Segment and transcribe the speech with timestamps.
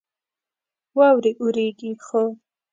[0.97, 2.21] واورې اوريږي ،خو